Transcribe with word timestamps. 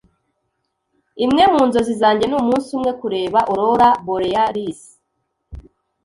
Imwe 1.25 1.43
mu 1.53 1.61
nzozi 1.67 1.93
zanjye 2.01 2.25
ni 2.27 2.35
umunsi 2.41 2.67
umwe 2.77 2.91
kureba 3.01 3.39
aurora 3.47 3.89
borealis. 4.05 4.79